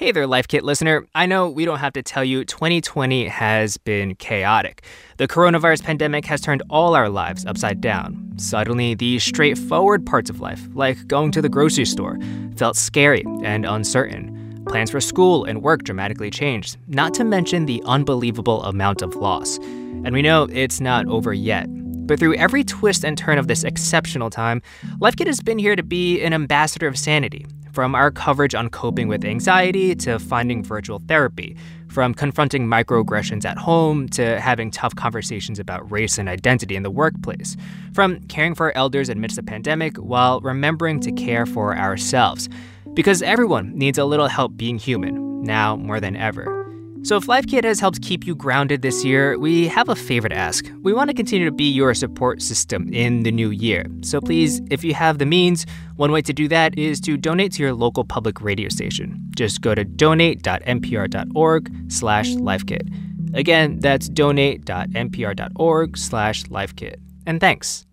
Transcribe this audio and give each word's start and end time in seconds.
Hey 0.00 0.12
there, 0.12 0.26
Life 0.26 0.48
Kit 0.48 0.64
listener. 0.64 1.06
I 1.14 1.26
know 1.26 1.50
we 1.50 1.66
don't 1.66 1.78
have 1.78 1.92
to 1.92 2.02
tell 2.02 2.24
you 2.24 2.42
2020 2.42 3.28
has 3.28 3.76
been 3.76 4.14
chaotic. 4.14 4.82
The 5.18 5.28
coronavirus 5.28 5.84
pandemic 5.84 6.24
has 6.24 6.40
turned 6.40 6.62
all 6.70 6.94
our 6.94 7.10
lives 7.10 7.44
upside 7.44 7.82
down. 7.82 8.32
Suddenly, 8.36 8.94
the 8.94 9.18
straightforward 9.18 10.06
parts 10.06 10.30
of 10.30 10.40
life, 10.40 10.66
like 10.72 11.06
going 11.06 11.32
to 11.32 11.42
the 11.42 11.50
grocery 11.50 11.84
store, 11.84 12.18
felt 12.56 12.76
scary 12.76 13.24
and 13.42 13.66
uncertain. 13.66 14.64
Plans 14.66 14.90
for 14.90 15.02
school 15.02 15.44
and 15.44 15.62
work 15.62 15.84
dramatically 15.84 16.30
changed, 16.30 16.78
not 16.88 17.12
to 17.12 17.22
mention 17.22 17.66
the 17.66 17.82
unbelievable 17.84 18.62
amount 18.62 19.02
of 19.02 19.16
loss. 19.16 19.58
And 19.58 20.14
we 20.14 20.22
know 20.22 20.48
it's 20.50 20.80
not 20.80 21.04
over 21.08 21.34
yet. 21.34 21.66
But 22.06 22.18
through 22.18 22.36
every 22.36 22.64
twist 22.64 23.04
and 23.04 23.18
turn 23.18 23.36
of 23.36 23.48
this 23.48 23.64
exceptional 23.64 24.30
time, 24.30 24.62
Life 24.98 25.16
Kit 25.16 25.26
has 25.26 25.42
been 25.42 25.58
here 25.58 25.76
to 25.76 25.82
be 25.82 26.22
an 26.22 26.32
ambassador 26.32 26.88
of 26.88 26.96
sanity, 26.98 27.44
from 27.72 27.94
our 27.94 28.10
coverage 28.10 28.54
on 28.54 28.68
coping 28.68 29.08
with 29.08 29.24
anxiety 29.24 29.94
to 29.96 30.18
finding 30.18 30.62
virtual 30.62 31.00
therapy, 31.06 31.56
from 31.88 32.14
confronting 32.14 32.66
microaggressions 32.66 33.44
at 33.44 33.58
home 33.58 34.08
to 34.10 34.40
having 34.40 34.70
tough 34.70 34.94
conversations 34.94 35.58
about 35.58 35.90
race 35.90 36.18
and 36.18 36.28
identity 36.28 36.76
in 36.76 36.82
the 36.82 36.90
workplace, 36.90 37.56
from 37.92 38.20
caring 38.28 38.54
for 38.54 38.66
our 38.66 38.72
elders 38.76 39.08
amidst 39.08 39.36
the 39.36 39.42
pandemic 39.42 39.96
while 39.96 40.40
remembering 40.40 41.00
to 41.00 41.12
care 41.12 41.46
for 41.46 41.76
ourselves. 41.76 42.48
Because 42.94 43.22
everyone 43.22 43.76
needs 43.76 43.98
a 43.98 44.04
little 44.04 44.28
help 44.28 44.56
being 44.56 44.78
human, 44.78 45.42
now 45.42 45.76
more 45.76 46.00
than 46.00 46.16
ever. 46.16 46.59
So, 47.02 47.16
if 47.16 47.28
Life 47.28 47.46
Kit 47.46 47.64
has 47.64 47.80
helped 47.80 48.02
keep 48.02 48.26
you 48.26 48.34
grounded 48.34 48.82
this 48.82 49.02
year, 49.04 49.38
we 49.38 49.68
have 49.68 49.88
a 49.88 49.96
favor 49.96 50.28
to 50.28 50.36
ask. 50.36 50.70
We 50.82 50.92
want 50.92 51.08
to 51.08 51.14
continue 51.14 51.46
to 51.46 51.52
be 51.52 51.64
your 51.64 51.94
support 51.94 52.42
system 52.42 52.92
in 52.92 53.22
the 53.22 53.32
new 53.32 53.48
year. 53.50 53.86
So, 54.02 54.20
please, 54.20 54.60
if 54.70 54.84
you 54.84 54.92
have 54.92 55.16
the 55.18 55.24
means, 55.24 55.64
one 55.96 56.12
way 56.12 56.20
to 56.22 56.34
do 56.34 56.46
that 56.48 56.76
is 56.78 57.00
to 57.02 57.16
donate 57.16 57.52
to 57.52 57.62
your 57.62 57.72
local 57.72 58.04
public 58.04 58.42
radio 58.42 58.68
station. 58.68 59.18
Just 59.34 59.62
go 59.62 59.74
to 59.74 59.84
donate.npr.org/slash 59.84 62.34
lifekit. 62.34 63.34
Again, 63.34 63.78
that's 63.80 64.08
donate.npr.org/slash 64.08 66.44
lifekit. 66.44 66.96
And 67.26 67.40
thanks. 67.40 67.86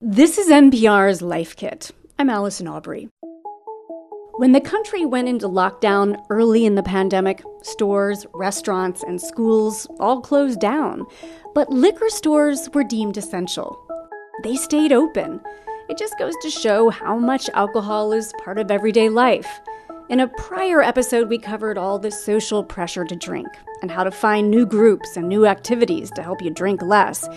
This 0.00 0.38
is 0.38 0.48
NPR's 0.48 1.22
Life 1.22 1.54
Kit. 1.54 1.92
I'm 2.18 2.28
Allison 2.28 2.66
Aubrey. 2.66 3.08
When 4.36 4.52
the 4.52 4.62
country 4.62 5.04
went 5.04 5.28
into 5.28 5.46
lockdown 5.46 6.24
early 6.30 6.64
in 6.64 6.74
the 6.74 6.82
pandemic, 6.82 7.42
stores, 7.62 8.24
restaurants, 8.32 9.02
and 9.02 9.20
schools 9.20 9.86
all 10.00 10.22
closed 10.22 10.58
down. 10.58 11.04
But 11.54 11.70
liquor 11.70 12.08
stores 12.08 12.70
were 12.72 12.82
deemed 12.82 13.18
essential. 13.18 13.78
They 14.42 14.56
stayed 14.56 14.90
open. 14.90 15.38
It 15.90 15.98
just 15.98 16.18
goes 16.18 16.34
to 16.40 16.50
show 16.50 16.88
how 16.88 17.18
much 17.18 17.50
alcohol 17.50 18.14
is 18.14 18.32
part 18.42 18.58
of 18.58 18.70
everyday 18.70 19.10
life. 19.10 19.60
In 20.08 20.20
a 20.20 20.28
prior 20.28 20.80
episode, 20.80 21.28
we 21.28 21.38
covered 21.38 21.76
all 21.76 21.98
the 21.98 22.10
social 22.10 22.64
pressure 22.64 23.04
to 23.04 23.14
drink 23.14 23.48
and 23.82 23.90
how 23.90 24.02
to 24.02 24.10
find 24.10 24.50
new 24.50 24.64
groups 24.64 25.14
and 25.16 25.28
new 25.28 25.44
activities 25.44 26.10
to 26.12 26.22
help 26.22 26.40
you 26.40 26.50
drink 26.50 26.80
less. 26.80 27.28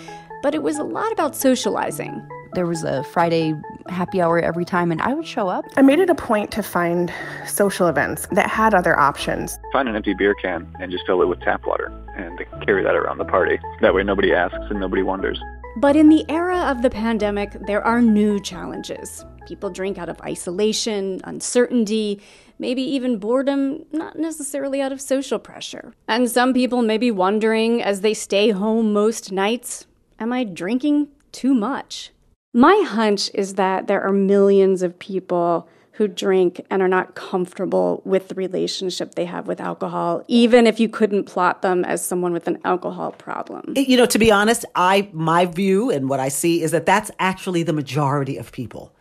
But 0.42 0.56
it 0.56 0.64
was 0.64 0.78
a 0.78 0.84
lot 0.84 1.12
about 1.12 1.36
socializing, 1.36 2.26
there 2.56 2.66
was 2.66 2.84
a 2.84 3.04
Friday 3.04 3.54
happy 3.88 4.22
hour 4.22 4.40
every 4.40 4.66
time, 4.66 4.92
and 4.92 5.02
I 5.02 5.14
would 5.14 5.28
show 5.28 5.48
up. 5.48 5.66
I 5.78 5.82
made 5.82 6.00
it 6.00 6.10
a 6.10 6.16
point 6.16 6.52
to 6.52 6.64
find 6.64 7.14
social 7.46 7.88
events 7.88 8.28
that 8.32 8.50
had 8.50 8.74
other 8.74 8.98
options. 8.98 9.60
Find 9.72 9.88
an 9.88 9.96
empty 9.96 10.14
beer 10.14 10.34
can 10.42 10.74
and 10.80 10.92
just 10.92 11.06
fill 11.06 11.22
it 11.22 11.28
with 11.28 11.40
tap 11.42 11.68
water 11.68 11.92
and 12.16 12.40
carry 12.66 12.84
that 12.84 12.96
around 12.96 13.18
the 13.18 13.26
party. 13.26 13.60
That 13.82 13.94
way 13.94 14.04
nobody 14.04 14.34
asks 14.34 14.58
and 14.70 14.80
nobody 14.80 15.04
wonders. 15.04 15.40
But 15.78 15.96
in 15.96 16.10
the 16.10 16.26
era 16.30 16.60
of 16.72 16.82
the 16.82 16.90
pandemic, 16.90 17.52
there 17.68 17.86
are 17.86 18.02
new 18.02 18.40
challenges. 18.40 19.26
People 19.46 19.70
drink 19.70 19.98
out 19.98 20.08
of 20.08 20.20
isolation, 20.22 21.20
uncertainty, 21.26 22.22
maybe 22.58 22.82
even 22.82 23.20
boredom, 23.20 23.86
not 23.92 24.18
necessarily 24.18 24.82
out 24.82 24.94
of 24.94 25.02
social 25.02 25.38
pressure. 25.38 25.94
And 26.08 26.32
some 26.32 26.54
people 26.54 26.82
may 26.82 26.98
be 26.98 27.12
wondering 27.12 27.84
as 27.84 28.02
they 28.02 28.14
stay 28.14 28.52
home 28.52 28.94
most 28.94 29.32
nights 29.32 29.86
Am 30.18 30.32
I 30.32 30.46
drinking 30.46 31.10
too 31.34 31.54
much? 31.54 32.12
My 32.56 32.86
hunch 32.88 33.30
is 33.34 33.56
that 33.56 33.88
there 33.88 34.02
are 34.02 34.14
millions 34.14 34.82
of 34.82 34.98
people 34.98 35.68
who 35.92 36.08
drink 36.08 36.66
and 36.70 36.82
are 36.82 36.88
not 36.88 37.14
comfortable 37.14 38.02
with 38.06 38.30
the 38.30 38.36
relationship 38.36 39.16
they 39.16 39.26
have 39.26 39.46
with 39.46 39.60
alcohol, 39.60 40.24
even 40.30 40.66
if 40.66 40.80
you 40.80 40.88
couldn't 40.88 41.26
plot 41.26 41.62
them 41.62 41.84
as 41.84 42.02
someone 42.02 42.32
with 42.32 42.48
an 42.48 42.60
alcohol 42.64 43.12
problem. 43.12 43.74
You 43.76 43.98
know, 43.98 44.06
to 44.06 44.18
be 44.18 44.32
honest, 44.32 44.64
I 44.74 45.10
my 45.12 45.46
view 45.46 45.92
and 45.92 46.08
what 46.08 46.22
I 46.22 46.30
see 46.30 46.62
is 46.64 46.72
that 46.72 46.86
that's 46.86 47.12
actually 47.20 47.64
the 47.64 47.74
majority 47.74 48.38
of 48.38 48.54
people 48.54 48.95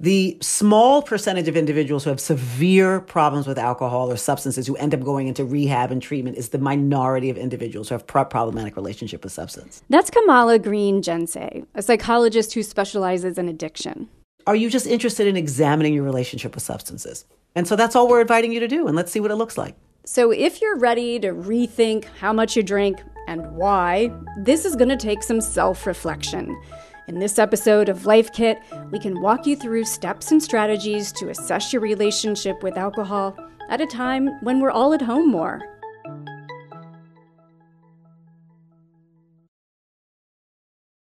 the 0.00 0.38
small 0.40 1.02
percentage 1.02 1.46
of 1.46 1.58
individuals 1.58 2.04
who 2.04 2.10
have 2.10 2.20
severe 2.20 3.00
problems 3.00 3.46
with 3.46 3.58
alcohol 3.58 4.10
or 4.10 4.16
substances 4.16 4.66
who 4.66 4.74
end 4.76 4.94
up 4.94 5.02
going 5.02 5.28
into 5.28 5.44
rehab 5.44 5.92
and 5.92 6.00
treatment 6.00 6.38
is 6.38 6.48
the 6.48 6.58
minority 6.58 7.28
of 7.28 7.36
individuals 7.36 7.90
who 7.90 7.94
have 7.94 8.06
pro- 8.06 8.24
problematic 8.24 8.76
relationship 8.76 9.22
with 9.22 9.32
substance. 9.32 9.82
That's 9.90 10.08
Kamala 10.08 10.58
Green 10.58 11.02
Jensei, 11.02 11.66
a 11.74 11.82
psychologist 11.82 12.54
who 12.54 12.62
specializes 12.62 13.36
in 13.36 13.46
addiction. 13.46 14.08
Are 14.46 14.56
you 14.56 14.70
just 14.70 14.86
interested 14.86 15.26
in 15.26 15.36
examining 15.36 15.92
your 15.92 16.04
relationship 16.04 16.54
with 16.54 16.64
substances? 16.64 17.26
And 17.54 17.68
so 17.68 17.76
that's 17.76 17.94
all 17.94 18.08
we're 18.08 18.22
inviting 18.22 18.52
you 18.52 18.60
to 18.60 18.68
do, 18.68 18.86
and 18.86 18.96
let's 18.96 19.12
see 19.12 19.20
what 19.20 19.30
it 19.30 19.36
looks 19.36 19.58
like. 19.58 19.76
So, 20.06 20.30
if 20.30 20.62
you're 20.62 20.78
ready 20.78 21.20
to 21.20 21.28
rethink 21.28 22.06
how 22.18 22.32
much 22.32 22.56
you 22.56 22.62
drink 22.62 22.98
and 23.28 23.54
why, 23.54 24.10
this 24.38 24.64
is 24.64 24.74
going 24.76 24.88
to 24.88 24.96
take 24.96 25.22
some 25.22 25.42
self 25.42 25.86
reflection. 25.86 26.58
In 27.10 27.18
this 27.18 27.40
episode 27.40 27.88
of 27.88 28.06
Life 28.06 28.32
Kit, 28.32 28.60
we 28.92 29.00
can 29.00 29.20
walk 29.20 29.44
you 29.44 29.56
through 29.56 29.82
steps 29.82 30.30
and 30.30 30.40
strategies 30.40 31.10
to 31.14 31.28
assess 31.28 31.72
your 31.72 31.82
relationship 31.82 32.62
with 32.62 32.76
alcohol 32.76 33.36
at 33.68 33.80
a 33.80 33.86
time 33.86 34.28
when 34.42 34.60
we're 34.60 34.70
all 34.70 34.94
at 34.94 35.02
home 35.02 35.28
more. 35.28 35.60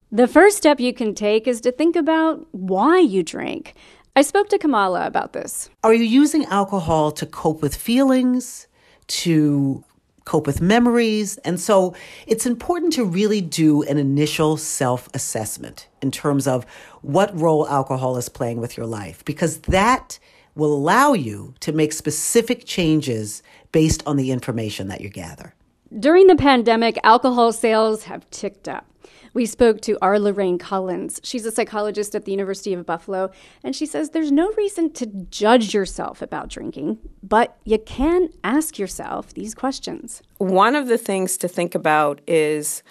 The 0.10 0.26
first 0.26 0.56
step 0.56 0.80
you 0.80 0.94
can 0.94 1.14
take 1.14 1.50
is 1.50 1.60
to 1.60 1.72
think 1.74 1.98
about 1.98 2.48
why 2.52 3.00
you 3.00 3.22
drink. 3.22 3.74
I 4.16 4.22
spoke 4.22 4.48
to 4.52 4.58
Kamala 4.58 5.06
about 5.06 5.34
this. 5.34 5.70
Are 5.84 5.94
you 5.94 6.06
using 6.06 6.46
alcohol 6.46 7.12
to 7.12 7.26
cope 7.26 7.62
with 7.62 7.76
feelings, 7.76 8.70
to 9.08 9.84
cope 10.26 10.48
with 10.48 10.62
memories. 10.62 11.38
And 11.40 11.60
so 11.60 11.96
it's 12.28 12.46
important 12.46 12.94
to 12.94 13.06
really 13.06 13.42
do 13.42 13.84
an 13.84 13.98
initial 13.98 14.58
self 14.58 15.10
assessment 15.14 15.88
in 16.02 16.12
terms 16.12 16.48
of 16.48 16.66
what 17.02 17.38
role 17.40 17.68
alcohol 17.68 18.18
is 18.18 18.30
playing 18.30 18.60
with 18.60 18.78
your 18.78 18.86
life, 18.86 19.24
because 19.26 19.60
that 19.60 20.20
will 20.56 20.74
allow 20.74 21.14
you 21.14 21.54
to 21.62 21.72
make 21.72 21.94
specific 21.94 22.66
changes 22.66 23.42
based 23.72 24.04
on 24.06 24.18
the 24.18 24.32
information 24.32 24.88
that 24.88 25.02
you 25.02 25.10
gather. 25.10 25.54
During 25.98 26.28
the 26.28 26.36
pandemic, 26.36 27.00
alcohol 27.04 27.52
sales 27.52 28.04
have 28.04 28.30
ticked 28.30 28.68
up. 28.68 28.89
We 29.34 29.46
spoke 29.46 29.82
to 29.82 29.98
R. 30.02 30.20
Lorraine 30.20 30.58
Collins. 30.58 31.20
She's 31.24 31.46
a 31.46 31.52
psychologist 31.52 32.16
at 32.16 32.26
the 32.26 32.32
University 32.32 32.74
of 32.74 32.86
Buffalo, 32.86 33.32
and 33.64 33.76
she 33.76 33.86
says 33.86 34.10
there's 34.10 34.32
no 34.32 34.52
reason 34.54 34.92
to 34.94 35.06
judge 35.30 35.74
yourself 35.74 36.22
about 36.22 36.50
drinking, 36.50 36.98
but 37.22 37.58
you 37.64 37.78
can 37.80 38.30
ask 38.44 38.80
yourself 38.80 39.34
these 39.34 39.54
questions. 39.54 40.22
One 40.38 40.76
of 40.76 40.88
the 40.88 40.98
things 40.98 41.38
to 41.38 41.48
think 41.48 41.76
about 41.76 42.22
is 42.28 42.84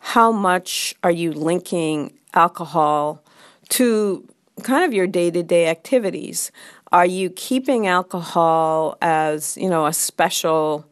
how 0.00 0.30
much 0.32 0.94
are 1.02 1.10
you 1.10 1.32
linking 1.32 2.18
alcohol 2.34 3.24
to 3.70 4.28
kind 4.62 4.84
of 4.84 4.92
your 4.92 5.06
day-to-day 5.06 5.68
activities? 5.68 6.52
Are 6.92 7.06
you 7.06 7.30
keeping 7.30 7.86
alcohol 7.86 8.96
as, 9.02 9.56
you 9.56 9.68
know, 9.68 9.86
a 9.86 9.92
special 9.92 10.86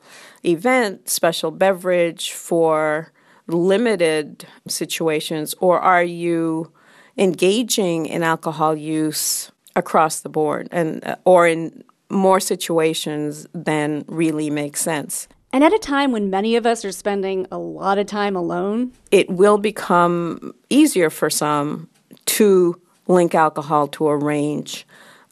event, 0.45 1.09
special 1.09 1.51
beverage 1.51 2.33
for 2.33 3.13
limited 3.47 4.47
situations, 4.69 5.55
or 5.60 5.81
are 5.81 6.05
you 6.05 6.72
engaging 7.16 8.06
in 8.06 8.22
alcohol 8.22 8.75
use 8.75 9.50
across 9.77 10.21
the 10.21 10.28
board 10.28 10.69
and 10.71 11.05
uh, 11.05 11.16
or 11.25 11.47
in 11.47 11.84
more 12.10 12.41
situations 12.41 13.47
than 13.53 14.05
really 14.09 14.50
make 14.50 14.76
sense? 14.76 15.29
And 15.52 15.62
at 15.62 15.73
a 15.73 15.79
time 15.79 16.11
when 16.11 16.31
many 16.31 16.56
of 16.56 16.67
us 16.67 16.85
are 16.85 16.93
spending 16.93 17.46
a 17.52 17.58
lot 17.58 17.99
of 17.99 18.06
time 18.06 18.35
alone, 18.35 18.93
it 19.12 19.31
will 19.31 19.58
become 19.58 20.52
easier 20.69 21.11
for 21.11 21.31
some 21.31 21.88
to 22.26 22.81
link 23.06 23.35
alcohol 23.35 23.87
to 23.88 24.08
a 24.08 24.17
range 24.17 24.87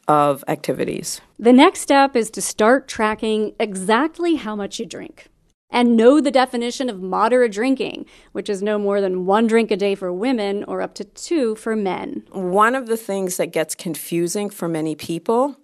of 0.07 0.43
activities. 0.47 1.19
The 1.39 1.53
next 1.53 1.81
step 1.81 2.15
is 2.15 2.29
to 2.31 2.41
start 2.41 2.87
tracking 2.87 3.53
exactly 3.59 4.35
how 4.35 4.55
much 4.55 4.79
you 4.79 4.85
drink 4.85 5.29
and 5.73 5.97
know 5.97 6.21
the 6.21 6.31
definition 6.31 6.87
of 6.87 7.01
moderate 7.01 7.51
drinking, 7.51 8.05
which 8.31 8.47
is 8.47 8.61
no 8.61 8.77
more 8.77 9.01
than 9.01 9.25
one 9.25 9.47
drink 9.47 9.71
a 9.71 9.75
day 9.75 9.95
for 9.95 10.13
women 10.13 10.63
or 10.65 10.81
up 10.81 10.93
to 10.93 11.03
two 11.03 11.55
for 11.55 11.75
men. 11.75 12.23
One 12.31 12.75
of 12.75 12.85
the 12.85 12.95
things 12.95 13.37
that 13.37 13.47
gets 13.47 13.73
confusing 13.73 14.51
for 14.51 14.69
many 14.69 14.95
people 14.95 15.57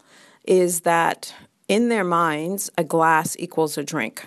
is 0.43 0.81
that 0.81 1.33
in 1.67 1.89
their 1.89 2.03
minds, 2.03 2.71
a 2.75 2.83
glass 2.83 3.37
equals 3.37 3.77
a 3.77 3.83
drink. 3.83 4.25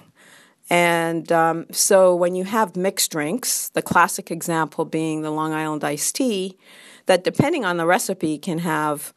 And 0.71 1.31
um, 1.33 1.67
so 1.73 2.15
when 2.15 2.37
you 2.37 2.45
have 2.45 2.77
mixed 2.77 3.11
drinks, 3.11 3.69
the 3.71 3.83
classic 3.83 4.31
example 4.31 4.85
being 4.85 5.23
the 5.23 5.33
Long 5.33 5.53
Island 5.53 5.83
iced 5.83 6.15
tea, 6.15 6.57
that 7.07 7.25
depending 7.25 7.65
on 7.65 7.77
the 7.77 7.87
recipe 7.87 8.39
can 8.39 8.59
have 8.59 9.13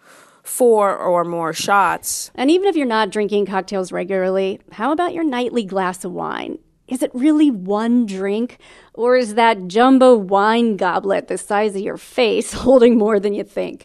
four 0.46 0.96
or 0.96 1.26
more 1.26 1.54
shots. 1.54 2.32
And 2.36 2.50
even 2.52 2.68
if 2.68 2.76
you're 2.76 2.86
not 2.86 3.10
drinking 3.10 3.48
cocktails 3.48 3.92
regularly, 3.92 4.60
how 4.72 4.92
about 4.92 5.14
your 5.14 5.24
nightly 5.24 5.64
glass 5.64 6.06
of 6.06 6.12
wine? 6.12 6.60
Is 6.88 7.02
it 7.02 7.12
really 7.14 7.50
one 7.50 8.06
drink? 8.06 8.60
Or 8.94 9.18
is 9.18 9.34
that 9.36 9.68
jumbo 9.68 10.16
wine 10.16 10.78
goblet 10.78 11.28
the 11.28 11.38
size 11.38 11.76
of 11.76 11.82
your 11.82 11.98
face 11.98 12.54
holding 12.66 12.98
more 12.98 13.20
than 13.20 13.34
you 13.34 13.44
think? 13.44 13.84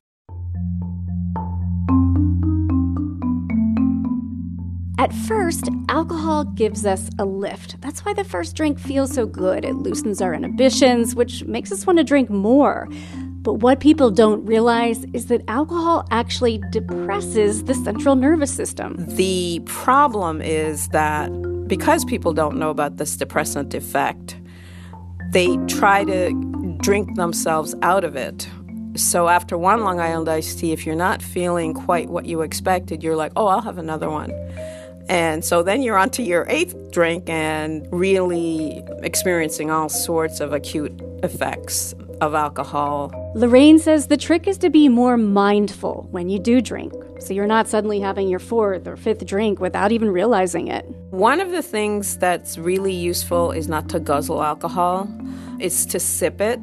At 4.99 5.15
first, 5.15 5.71
alcohol 5.89 6.45
gives 6.45 6.85
us 6.85 7.09
a 7.19 7.25
lift. 7.25 7.81
That's 7.81 8.05
why 8.05 8.13
the 8.13 8.23
first 8.23 8.55
drink 8.55 8.79
feels 8.79 9.15
so 9.15 9.25
good. 9.25 9.65
It 9.65 9.77
loosens 9.77 10.21
our 10.21 10.35
inhibitions, 10.35 11.15
which 11.15 11.43
makes 11.45 11.73
us 11.73 11.87
want 11.87 11.99
to 12.01 12.05
drink 12.05 12.29
more. 12.29 12.87
But 13.43 13.55
what 13.55 13.81
people 13.81 14.11
don't 14.11 14.45
realize 14.45 15.05
is 15.15 15.27
that 15.27 15.43
alcohol 15.49 16.07
actually 16.11 16.61
depresses 16.71 17.65
the 17.65 17.75
central 17.75 18.15
nervous 18.15 18.55
system. 18.55 18.97
The 18.99 19.63
problem 19.65 20.43
is 20.43 20.89
that 20.89 21.29
because 21.67 22.05
people 22.05 22.35
don't 22.35 22.57
know 22.57 22.69
about 22.69 22.99
this 22.99 23.17
depressant 23.17 23.73
effect, 23.73 24.39
they 25.31 25.57
try 25.69 26.05
to 26.05 26.33
drink 26.83 27.17
themselves 27.17 27.75
out 27.81 28.05
of 28.05 28.15
it. 28.15 28.47
So 28.97 29.29
after 29.29 29.57
one 29.57 29.85
Long 29.85 30.01
Island 30.01 30.29
iced 30.29 30.59
tea, 30.59 30.73
if 30.73 30.85
you're 30.85 30.97
not 30.97 31.23
feeling 31.23 31.73
quite 31.73 32.11
what 32.11 32.27
you 32.27 32.43
expected, 32.43 33.03
you're 33.03 33.17
like, 33.17 33.33
oh, 33.37 33.47
I'll 33.47 33.63
have 33.63 33.79
another 33.79 34.11
one. 34.11 34.33
And 35.09 35.45
so 35.45 35.63
then 35.63 35.81
you're 35.83 35.97
on 35.97 36.11
to 36.11 36.23
your 36.23 36.45
eighth 36.49 36.93
drink 36.93 37.29
and 37.29 37.87
really 37.91 38.83
experiencing 39.03 39.71
all 39.71 39.89
sorts 39.89 40.41
of 40.41 40.53
acute 40.53 40.93
effects 41.23 41.95
of 42.21 42.35
alcohol. 42.35 43.11
Lorraine 43.33 43.79
says 43.79 44.09
the 44.09 44.17
trick 44.17 44.49
is 44.49 44.59
to 44.59 44.71
be 44.71 44.89
more 44.89 45.17
mindful 45.17 46.09
when 46.11 46.29
you 46.29 46.41
do 46.41 46.61
drink, 46.61 46.93
so 47.21 47.33
you're 47.33 47.47
not 47.47 47.69
suddenly 47.69 48.01
having 48.01 48.29
your 48.29 48.41
fourth 48.41 48.89
or 48.89 48.97
fifth 48.97 49.25
drink 49.25 49.61
without 49.61 49.93
even 49.93 50.11
realizing 50.11 50.67
it. 50.67 50.85
One 51.11 51.41
of 51.41 51.53
the 51.53 51.63
things 51.63 52.17
that's 52.17 52.59
really 52.59 52.93
useful 52.93 53.53
is 53.53 53.69
not 53.69 53.89
to 53.91 54.01
guzzle 54.01 54.43
alcohol, 54.43 55.09
it's 55.61 55.87
to 55.87 56.01
sip 56.01 56.41
it. 56.41 56.59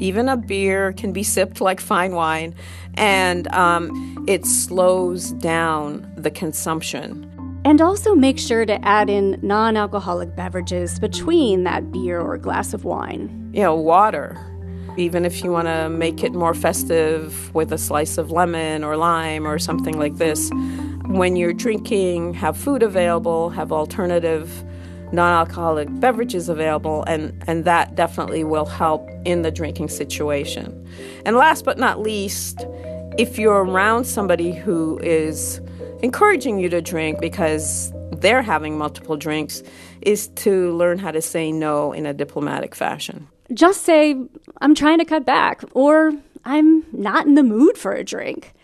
Even 0.00 0.28
a 0.28 0.36
beer 0.36 0.92
can 0.92 1.14
be 1.14 1.22
sipped 1.22 1.62
like 1.62 1.80
fine 1.80 2.12
wine, 2.12 2.54
and 2.92 3.48
um, 3.54 4.22
it 4.28 4.44
slows 4.44 5.32
down 5.32 6.12
the 6.18 6.30
consumption. 6.30 7.26
And 7.64 7.80
also 7.80 8.14
make 8.14 8.38
sure 8.38 8.66
to 8.66 8.84
add 8.84 9.08
in 9.08 9.38
non 9.42 9.78
alcoholic 9.78 10.36
beverages 10.36 11.00
between 11.00 11.64
that 11.64 11.90
beer 11.90 12.20
or 12.20 12.36
glass 12.36 12.74
of 12.74 12.84
wine. 12.84 13.50
You 13.54 13.62
know, 13.62 13.74
water. 13.74 14.51
Even 14.96 15.24
if 15.24 15.42
you 15.42 15.50
want 15.50 15.68
to 15.68 15.88
make 15.88 16.22
it 16.22 16.32
more 16.32 16.54
festive 16.54 17.54
with 17.54 17.72
a 17.72 17.78
slice 17.78 18.18
of 18.18 18.30
lemon 18.30 18.84
or 18.84 18.96
lime 18.96 19.46
or 19.46 19.58
something 19.58 19.98
like 19.98 20.16
this, 20.16 20.50
when 21.06 21.36
you're 21.36 21.52
drinking, 21.52 22.34
have 22.34 22.56
food 22.56 22.82
available, 22.82 23.50
have 23.50 23.72
alternative 23.72 24.64
non 25.12 25.32
alcoholic 25.32 25.88
beverages 26.00 26.48
available, 26.48 27.04
and, 27.04 27.42
and 27.46 27.64
that 27.64 27.94
definitely 27.94 28.44
will 28.44 28.66
help 28.66 29.08
in 29.24 29.42
the 29.42 29.50
drinking 29.50 29.88
situation. 29.88 30.86
And 31.26 31.36
last 31.36 31.64
but 31.64 31.78
not 31.78 32.00
least, 32.00 32.66
if 33.18 33.38
you're 33.38 33.64
around 33.64 34.04
somebody 34.04 34.52
who 34.52 34.98
is 35.02 35.60
encouraging 36.02 36.58
you 36.58 36.68
to 36.70 36.80
drink 36.80 37.20
because 37.20 37.92
they're 38.12 38.42
having 38.42 38.78
multiple 38.78 39.16
drinks, 39.16 39.62
is 40.00 40.28
to 40.28 40.72
learn 40.76 40.98
how 40.98 41.10
to 41.10 41.22
say 41.22 41.52
no 41.52 41.92
in 41.92 42.06
a 42.06 42.14
diplomatic 42.14 42.74
fashion. 42.74 43.28
Just 43.52 43.82
say, 43.82 44.16
I'm 44.60 44.74
trying 44.74 44.98
to 44.98 45.04
cut 45.04 45.26
back, 45.26 45.62
or 45.74 46.12
I'm 46.44 46.84
not 46.92 47.26
in 47.26 47.34
the 47.34 47.42
mood 47.42 47.76
for 47.76 47.92
a 47.92 48.04
drink. 48.04 48.54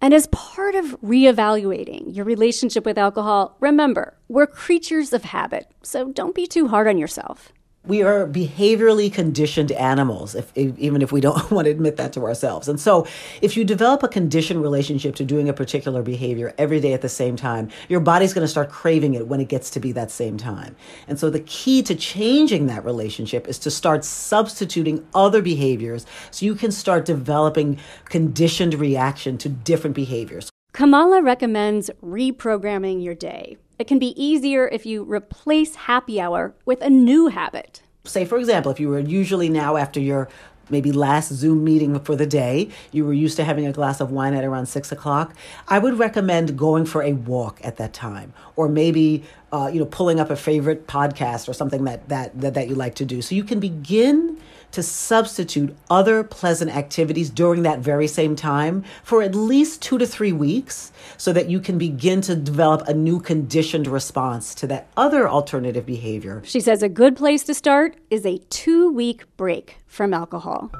And 0.00 0.14
as 0.14 0.26
part 0.28 0.74
of 0.74 0.98
reevaluating 1.02 2.14
your 2.14 2.24
relationship 2.24 2.86
with 2.86 2.96
alcohol, 2.96 3.56
remember, 3.60 4.16
we're 4.28 4.46
creatures 4.46 5.12
of 5.12 5.24
habit, 5.24 5.66
so 5.82 6.10
don't 6.10 6.34
be 6.34 6.46
too 6.46 6.68
hard 6.68 6.88
on 6.88 6.96
yourself. 6.96 7.52
We 7.86 8.02
are 8.02 8.26
behaviorally 8.26 9.10
conditioned 9.10 9.72
animals, 9.72 10.34
if, 10.34 10.52
if, 10.54 10.78
even 10.78 11.00
if 11.00 11.12
we 11.12 11.22
don't 11.22 11.50
want 11.50 11.64
to 11.64 11.70
admit 11.70 11.96
that 11.96 12.12
to 12.12 12.24
ourselves. 12.24 12.68
And 12.68 12.78
so, 12.78 13.06
if 13.40 13.56
you 13.56 13.64
develop 13.64 14.02
a 14.02 14.08
conditioned 14.08 14.60
relationship 14.60 15.14
to 15.16 15.24
doing 15.24 15.48
a 15.48 15.54
particular 15.54 16.02
behavior 16.02 16.54
every 16.58 16.78
day 16.78 16.92
at 16.92 17.00
the 17.00 17.08
same 17.08 17.36
time, 17.36 17.70
your 17.88 18.00
body's 18.00 18.34
going 18.34 18.44
to 18.44 18.48
start 18.48 18.68
craving 18.68 19.14
it 19.14 19.28
when 19.28 19.40
it 19.40 19.48
gets 19.48 19.70
to 19.70 19.80
be 19.80 19.92
that 19.92 20.10
same 20.10 20.36
time. 20.36 20.76
And 21.08 21.18
so, 21.18 21.30
the 21.30 21.40
key 21.40 21.82
to 21.84 21.94
changing 21.94 22.66
that 22.66 22.84
relationship 22.84 23.48
is 23.48 23.58
to 23.60 23.70
start 23.70 24.04
substituting 24.04 25.06
other 25.14 25.40
behaviors 25.40 26.04
so 26.30 26.44
you 26.44 26.54
can 26.54 26.72
start 26.72 27.06
developing 27.06 27.78
conditioned 28.04 28.74
reaction 28.74 29.38
to 29.38 29.48
different 29.48 29.96
behaviors. 29.96 30.50
Kamala 30.72 31.22
recommends 31.22 31.90
reprogramming 32.02 33.02
your 33.02 33.14
day. 33.14 33.56
It 33.80 33.86
can 33.86 33.98
be 33.98 34.12
easier 34.22 34.68
if 34.68 34.84
you 34.84 35.04
replace 35.04 35.74
happy 35.74 36.20
hour 36.20 36.54
with 36.66 36.82
a 36.82 36.90
new 36.90 37.28
habit. 37.28 37.80
Say, 38.04 38.26
for 38.26 38.36
example, 38.36 38.70
if 38.70 38.78
you 38.78 38.90
were 38.90 38.98
usually 38.98 39.48
now 39.48 39.78
after 39.78 39.98
your 39.98 40.28
maybe 40.68 40.92
last 40.92 41.32
Zoom 41.32 41.64
meeting 41.64 41.98
for 42.00 42.14
the 42.14 42.26
day, 42.26 42.68
you 42.92 43.06
were 43.06 43.14
used 43.14 43.36
to 43.38 43.44
having 43.44 43.64
a 43.66 43.72
glass 43.72 44.02
of 44.02 44.10
wine 44.10 44.34
at 44.34 44.44
around 44.44 44.66
six 44.66 44.92
o'clock, 44.92 45.34
I 45.66 45.78
would 45.78 45.98
recommend 45.98 46.58
going 46.58 46.84
for 46.84 47.02
a 47.02 47.14
walk 47.14 47.58
at 47.64 47.78
that 47.78 47.94
time, 47.94 48.34
or 48.54 48.68
maybe 48.68 49.24
uh, 49.50 49.70
you 49.72 49.80
know 49.80 49.86
pulling 49.86 50.20
up 50.20 50.28
a 50.28 50.36
favorite 50.36 50.86
podcast 50.86 51.48
or 51.48 51.54
something 51.54 51.84
that, 51.84 52.06
that 52.10 52.38
that 52.38 52.52
that 52.52 52.68
you 52.68 52.74
like 52.74 52.96
to 52.96 53.06
do, 53.06 53.22
so 53.22 53.34
you 53.34 53.44
can 53.44 53.60
begin 53.60 54.38
to 54.72 54.82
substitute 54.82 55.76
other 55.88 56.22
pleasant 56.22 56.74
activities 56.74 57.30
during 57.30 57.62
that 57.62 57.80
very 57.80 58.06
same 58.06 58.36
time 58.36 58.84
for 59.02 59.22
at 59.22 59.34
least 59.34 59.82
two 59.82 59.98
to 59.98 60.06
three 60.06 60.32
weeks 60.32 60.92
so 61.16 61.32
that 61.32 61.48
you 61.48 61.60
can 61.60 61.78
begin 61.78 62.20
to 62.22 62.36
develop 62.36 62.86
a 62.88 62.94
new 62.94 63.20
conditioned 63.20 63.86
response 63.86 64.54
to 64.54 64.66
that 64.66 64.88
other 64.96 65.28
alternative 65.28 65.86
behavior. 65.86 66.42
She 66.44 66.60
says 66.60 66.82
a 66.82 66.88
good 66.88 67.16
place 67.16 67.42
to 67.44 67.54
start 67.54 67.96
is 68.10 68.24
a 68.24 68.38
two 68.50 68.92
week 68.92 69.24
break 69.36 69.78
from 69.86 70.14
alcohol. 70.14 70.70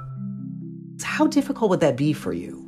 How 1.02 1.26
difficult 1.26 1.70
would 1.70 1.80
that 1.80 1.96
be 1.96 2.12
for 2.12 2.32
you? 2.32 2.66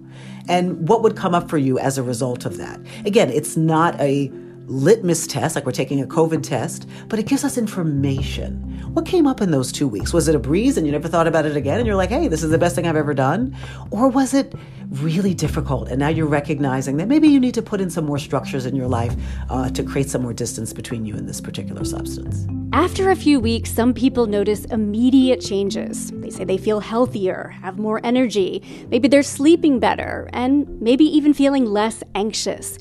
And 0.48 0.88
what 0.88 1.02
would 1.02 1.16
come 1.16 1.34
up 1.34 1.48
for 1.48 1.58
you 1.58 1.78
as 1.78 1.98
a 1.98 2.02
result 2.02 2.44
of 2.44 2.56
that? 2.56 2.80
Again, 3.04 3.30
it's 3.30 3.56
not 3.56 3.98
a 4.00 4.30
litmus 4.66 5.26
test, 5.26 5.54
like 5.54 5.66
we're 5.66 5.72
taking 5.72 6.00
a 6.02 6.06
COVID 6.06 6.42
test, 6.42 6.88
but 7.08 7.18
it 7.18 7.26
gives 7.26 7.44
us 7.44 7.58
information. 7.58 8.68
What 8.94 9.06
came 9.06 9.26
up 9.26 9.40
in 9.40 9.50
those 9.50 9.72
two 9.72 9.88
weeks? 9.88 10.12
Was 10.12 10.28
it 10.28 10.34
a 10.34 10.38
breeze 10.38 10.76
and 10.76 10.86
you 10.86 10.92
never 10.92 11.08
thought 11.08 11.26
about 11.26 11.46
it 11.46 11.56
again 11.56 11.78
and 11.78 11.86
you're 11.86 11.96
like, 11.96 12.10
hey, 12.10 12.28
this 12.28 12.42
is 12.42 12.50
the 12.50 12.58
best 12.58 12.74
thing 12.74 12.86
I've 12.86 12.96
ever 12.96 13.14
done? 13.14 13.56
Or 13.90 14.08
was 14.08 14.34
it 14.34 14.54
really 14.90 15.32
difficult 15.32 15.88
and 15.88 15.98
now 15.98 16.08
you're 16.08 16.26
recognizing 16.26 16.98
that 16.98 17.08
maybe 17.08 17.26
you 17.26 17.40
need 17.40 17.54
to 17.54 17.62
put 17.62 17.80
in 17.80 17.88
some 17.88 18.04
more 18.04 18.18
structures 18.18 18.66
in 18.66 18.76
your 18.76 18.88
life 18.88 19.14
uh, 19.48 19.70
to 19.70 19.82
create 19.82 20.10
some 20.10 20.22
more 20.22 20.34
distance 20.34 20.72
between 20.72 21.06
you 21.06 21.14
and 21.14 21.28
this 21.28 21.40
particular 21.40 21.84
substance? 21.84 22.46
After 22.74 23.10
a 23.10 23.16
few 23.16 23.40
weeks, 23.40 23.70
some 23.70 23.94
people 23.94 24.26
notice 24.26 24.64
immediate 24.66 25.40
changes. 25.40 26.10
They 26.10 26.30
say 26.30 26.44
they 26.44 26.58
feel 26.58 26.80
healthier, 26.80 27.54
have 27.62 27.78
more 27.78 28.00
energy, 28.04 28.62
maybe 28.90 29.08
they're 29.08 29.22
sleeping 29.22 29.78
better, 29.78 30.28
and 30.32 30.80
maybe 30.80 31.04
even 31.04 31.32
feeling 31.34 31.66
less 31.66 32.02
anxious. 32.14 32.78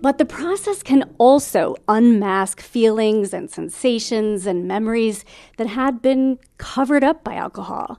But 0.00 0.18
the 0.18 0.24
process 0.24 0.82
can 0.82 1.12
also 1.18 1.76
unmask 1.88 2.60
feelings 2.60 3.32
and 3.32 3.50
sensations 3.50 4.46
and 4.46 4.68
memories 4.68 5.24
that 5.56 5.66
had 5.66 6.00
been 6.00 6.38
covered 6.56 7.02
up 7.02 7.24
by 7.24 7.34
alcohol. 7.34 7.98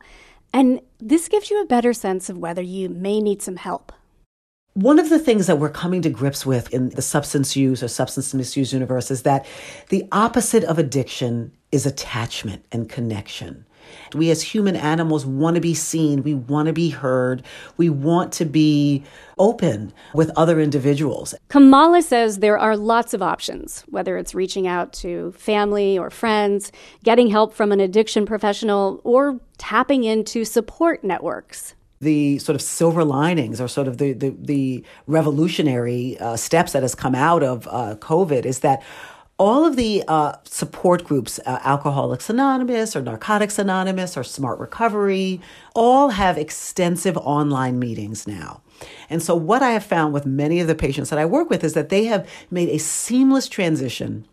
And 0.53 0.81
this 0.99 1.27
gives 1.27 1.49
you 1.49 1.61
a 1.61 1.65
better 1.65 1.93
sense 1.93 2.29
of 2.29 2.37
whether 2.37 2.61
you 2.61 2.89
may 2.89 3.19
need 3.19 3.41
some 3.41 3.57
help. 3.57 3.91
One 4.73 4.99
of 4.99 5.09
the 5.09 5.19
things 5.19 5.47
that 5.47 5.59
we're 5.59 5.69
coming 5.69 6.01
to 6.03 6.09
grips 6.09 6.45
with 6.45 6.73
in 6.73 6.89
the 6.89 7.01
substance 7.01 7.55
use 7.55 7.83
or 7.83 7.89
substance 7.89 8.33
misuse 8.33 8.71
universe 8.71 9.11
is 9.11 9.23
that 9.23 9.45
the 9.89 10.07
opposite 10.11 10.63
of 10.63 10.79
addiction 10.79 11.51
is 11.71 11.85
attachment 11.85 12.63
and 12.71 12.87
connection. 12.87 13.65
We 14.13 14.31
as 14.31 14.41
human 14.41 14.75
animals 14.75 15.25
want 15.25 15.55
to 15.55 15.61
be 15.61 15.73
seen, 15.73 16.23
we 16.23 16.33
want 16.33 16.67
to 16.67 16.73
be 16.73 16.89
heard, 16.89 17.43
we 17.77 17.89
want 17.89 18.33
to 18.33 18.45
be 18.45 19.03
open 19.37 19.93
with 20.13 20.31
other 20.35 20.59
individuals. 20.59 21.33
Kamala 21.47 22.01
says 22.01 22.39
there 22.39 22.57
are 22.57 22.75
lots 22.75 23.13
of 23.13 23.21
options, 23.21 23.83
whether 23.87 24.17
it's 24.17 24.35
reaching 24.35 24.67
out 24.67 24.93
to 24.93 25.31
family 25.33 25.97
or 25.97 26.09
friends, 26.09 26.71
getting 27.03 27.27
help 27.27 27.53
from 27.53 27.71
an 27.71 27.79
addiction 27.79 28.25
professional, 28.25 29.01
or 29.03 29.39
tapping 29.57 30.03
into 30.03 30.45
support 30.45 31.03
networks 31.03 31.75
the 32.01 32.39
sort 32.39 32.55
of 32.55 32.61
silver 32.61 33.03
linings 33.03 33.59
or 33.59 33.67
sort 33.67 33.87
of 33.87 33.97
the 33.97 34.13
the, 34.13 34.35
the 34.39 34.83
revolutionary 35.07 36.17
uh, 36.19 36.35
steps 36.35 36.71
that 36.71 36.81
has 36.81 36.95
come 36.95 37.15
out 37.15 37.43
of 37.43 37.67
uh, 37.67 37.95
COVID 37.99 38.45
is 38.45 38.59
that 38.59 38.81
all 39.39 39.65
of 39.65 39.77
the 39.77 40.03
uh, 40.07 40.33
support 40.43 41.05
groups, 41.05 41.39
uh, 41.45 41.59
Alcoholics 41.63 42.29
Anonymous 42.29 42.95
or 42.95 43.01
Narcotics 43.01 43.57
Anonymous 43.57 44.17
or 44.17 44.23
Smart 44.23 44.59
Recovery, 44.59 45.39
all 45.73 46.09
have 46.09 46.37
extensive 46.37 47.17
online 47.17 47.79
meetings 47.79 48.27
now. 48.27 48.61
And 49.09 49.23
so, 49.23 49.35
what 49.35 49.63
I 49.63 49.71
have 49.71 49.83
found 49.83 50.13
with 50.13 50.25
many 50.25 50.59
of 50.59 50.67
the 50.67 50.75
patients 50.75 51.09
that 51.09 51.19
I 51.19 51.25
work 51.25 51.49
with 51.49 51.63
is 51.63 51.73
that 51.73 51.89
they 51.89 52.05
have 52.05 52.29
made 52.51 52.69
a 52.69 52.77
seamless 52.77 53.47
transition 53.47 54.27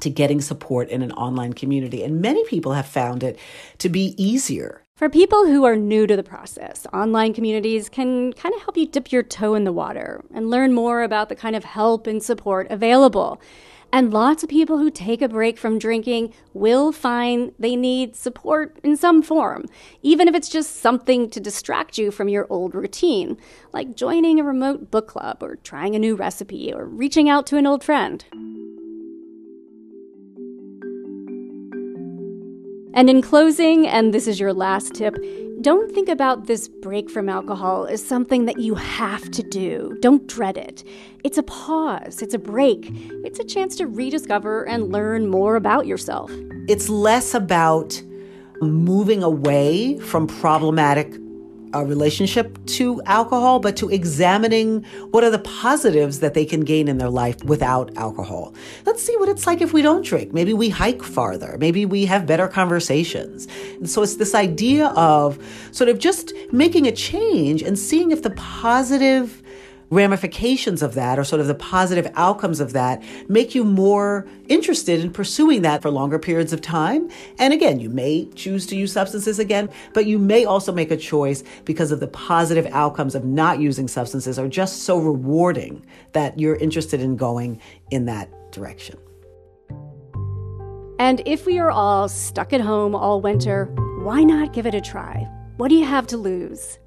to 0.00 0.10
getting 0.10 0.40
support 0.40 0.88
in 0.88 1.02
an 1.02 1.12
online 1.12 1.52
community. 1.52 2.02
And 2.02 2.20
many 2.20 2.44
people 2.46 2.72
have 2.72 2.86
found 2.86 3.22
it 3.22 3.38
to 3.78 3.88
be 3.88 4.14
easier 4.22 4.82
For 4.96 5.08
people 5.08 5.46
who 5.46 5.64
are 5.64 5.76
new 5.76 6.06
to 6.06 6.16
the 6.16 6.22
process, 6.22 6.86
online 6.92 7.34
communities 7.34 7.88
can 7.88 8.32
kind 8.34 8.54
of 8.54 8.62
help 8.62 8.76
you 8.76 8.86
dip 8.86 9.10
your 9.10 9.22
toe 9.22 9.54
in 9.54 9.64
the 9.64 9.72
water 9.72 10.24
and 10.34 10.50
learn 10.50 10.72
more 10.72 11.02
about 11.02 11.28
the 11.28 11.34
kind 11.34 11.56
of 11.56 11.64
help 11.64 12.06
and 12.06 12.22
support 12.22 12.66
available. 12.70 13.40
And 13.94 14.10
lots 14.10 14.42
of 14.42 14.48
people 14.48 14.78
who 14.78 14.90
take 14.90 15.20
a 15.20 15.28
break 15.28 15.58
from 15.58 15.78
drinking 15.78 16.32
will 16.54 16.92
find 16.92 17.52
they 17.58 17.76
need 17.76 18.16
support 18.16 18.78
in 18.82 18.96
some 18.96 19.22
form, 19.22 19.66
even 20.00 20.28
if 20.28 20.34
it's 20.34 20.48
just 20.48 20.76
something 20.76 21.28
to 21.28 21.40
distract 21.40 21.98
you 21.98 22.10
from 22.10 22.30
your 22.30 22.46
old 22.48 22.74
routine, 22.74 23.36
like 23.74 23.94
joining 23.94 24.40
a 24.40 24.44
remote 24.44 24.90
book 24.90 25.08
club 25.08 25.42
or 25.42 25.56
trying 25.56 25.94
a 25.94 25.98
new 25.98 26.16
recipe 26.16 26.72
or 26.72 26.86
reaching 26.86 27.28
out 27.28 27.46
to 27.48 27.58
an 27.58 27.66
old 27.66 27.84
friend. 27.84 28.24
And 32.94 33.08
in 33.08 33.22
closing, 33.22 33.86
and 33.86 34.12
this 34.12 34.26
is 34.26 34.38
your 34.38 34.52
last 34.52 34.94
tip, 34.94 35.16
don't 35.62 35.90
think 35.92 36.08
about 36.08 36.46
this 36.46 36.68
break 36.68 37.08
from 37.08 37.28
alcohol 37.28 37.86
as 37.86 38.04
something 38.04 38.44
that 38.46 38.58
you 38.58 38.74
have 38.74 39.30
to 39.30 39.42
do. 39.42 39.96
Don't 40.00 40.26
dread 40.26 40.58
it. 40.58 40.84
It's 41.24 41.38
a 41.38 41.42
pause, 41.44 42.20
it's 42.20 42.34
a 42.34 42.38
break, 42.38 42.90
it's 43.24 43.38
a 43.38 43.44
chance 43.44 43.76
to 43.76 43.86
rediscover 43.86 44.64
and 44.68 44.90
learn 44.92 45.28
more 45.28 45.56
about 45.56 45.86
yourself. 45.86 46.30
It's 46.68 46.88
less 46.88 47.32
about 47.32 48.02
moving 48.60 49.22
away 49.22 49.98
from 50.00 50.26
problematic 50.26 51.14
a 51.72 51.84
relationship 51.84 52.64
to 52.66 53.02
alcohol, 53.06 53.58
but 53.58 53.76
to 53.76 53.88
examining 53.88 54.84
what 55.10 55.24
are 55.24 55.30
the 55.30 55.38
positives 55.38 56.20
that 56.20 56.34
they 56.34 56.44
can 56.44 56.60
gain 56.60 56.88
in 56.88 56.98
their 56.98 57.10
life 57.10 57.42
without 57.44 57.96
alcohol. 57.96 58.54
Let's 58.86 59.02
see 59.02 59.16
what 59.16 59.28
it's 59.28 59.46
like 59.46 59.60
if 59.60 59.72
we 59.72 59.82
don't 59.82 60.04
drink. 60.04 60.32
Maybe 60.32 60.52
we 60.52 60.68
hike 60.68 61.02
farther. 61.02 61.56
Maybe 61.58 61.84
we 61.84 62.06
have 62.06 62.26
better 62.26 62.48
conversations. 62.48 63.48
And 63.76 63.88
so 63.88 64.02
it's 64.02 64.16
this 64.16 64.34
idea 64.34 64.88
of 64.88 65.38
sort 65.72 65.88
of 65.88 65.98
just 65.98 66.32
making 66.52 66.86
a 66.86 66.92
change 66.92 67.62
and 67.62 67.78
seeing 67.78 68.10
if 68.10 68.22
the 68.22 68.30
positive 68.30 69.41
ramifications 69.92 70.82
of 70.82 70.94
that 70.94 71.18
or 71.18 71.24
sort 71.24 71.40
of 71.40 71.46
the 71.46 71.54
positive 71.54 72.10
outcomes 72.14 72.60
of 72.60 72.72
that 72.72 73.02
make 73.28 73.54
you 73.54 73.62
more 73.62 74.26
interested 74.48 75.00
in 75.00 75.12
pursuing 75.12 75.60
that 75.60 75.82
for 75.82 75.90
longer 75.90 76.18
periods 76.18 76.52
of 76.52 76.62
time. 76.62 77.10
And 77.38 77.52
again, 77.52 77.78
you 77.78 77.90
may 77.90 78.24
choose 78.34 78.66
to 78.68 78.76
use 78.76 78.90
substances 78.90 79.38
again, 79.38 79.68
but 79.92 80.06
you 80.06 80.18
may 80.18 80.46
also 80.46 80.72
make 80.72 80.90
a 80.90 80.96
choice 80.96 81.44
because 81.66 81.92
of 81.92 82.00
the 82.00 82.08
positive 82.08 82.66
outcomes 82.72 83.14
of 83.14 83.26
not 83.26 83.60
using 83.60 83.86
substances 83.86 84.38
are 84.38 84.48
just 84.48 84.84
so 84.84 84.98
rewarding 84.98 85.84
that 86.12 86.40
you're 86.40 86.56
interested 86.56 87.02
in 87.02 87.16
going 87.16 87.60
in 87.90 88.06
that 88.06 88.30
direction. 88.50 88.98
And 90.98 91.20
if 91.26 91.44
we 91.44 91.58
are 91.58 91.70
all 91.70 92.08
stuck 92.08 92.54
at 92.54 92.62
home 92.62 92.94
all 92.94 93.20
winter, 93.20 93.66
why 94.04 94.22
not 94.24 94.54
give 94.54 94.64
it 94.64 94.74
a 94.74 94.80
try? 94.80 95.28
What 95.58 95.68
do 95.68 95.74
you 95.74 95.84
have 95.84 96.06
to 96.08 96.16
lose? 96.16 96.78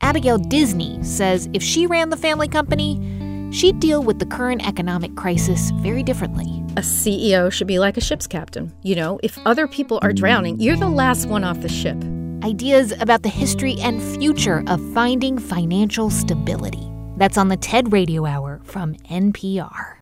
Abigail 0.01 0.39
Disney 0.39 1.03
says 1.03 1.49
if 1.53 1.63
she 1.63 1.89
ran 1.89 2.11
the 2.11 2.17
family 2.17 2.47
company, 2.47 3.14
she'd 3.55 3.79
deal 3.79 4.03
with 4.03 4.19
the 4.19 4.27
current 4.27 4.67
economic 4.67 5.15
crisis 5.15 5.71
very 5.77 6.03
differently. 6.03 6.47
A 6.77 6.81
CEO 6.81 7.53
should 7.53 7.69
be 7.69 7.79
like 7.79 7.97
a 7.97 8.01
ship's 8.01 8.27
captain. 8.27 8.73
You 8.83 8.97
know, 8.97 9.21
if 9.23 9.39
other 9.47 9.69
people 9.69 10.01
are 10.03 10.13
drowning, 10.13 10.59
you're 10.59 10.77
the 10.77 10.89
last 10.89 11.27
one 11.27 11.45
off 11.45 11.61
the 11.61 11.69
ship. 11.69 11.97
Ideas 12.45 12.93
about 13.01 13.23
the 13.23 13.29
history 13.29 13.77
and 13.81 14.03
future 14.03 14.65
of 14.67 14.81
finding 14.93 15.39
financial 15.39 16.11
stability. 16.11 16.91
That's 17.17 17.39
on 17.39 17.49
the 17.49 17.57
TED 17.57 17.93
Radio 17.93 18.27
Hour 18.27 18.61
from 18.65 18.95
NPR. 19.09 19.99